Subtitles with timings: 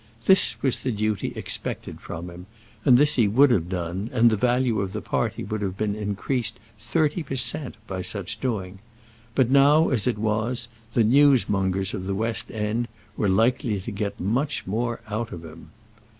[0.25, 2.47] This was the duty expected from him,
[2.83, 5.93] and this he would have done, and the value of the party would have been
[5.93, 7.75] increased thirty per cent.
[7.85, 8.79] by such doing;
[9.35, 13.91] but now, as it was, the news mongers of the West End were likely to
[13.91, 15.69] get much more out of him.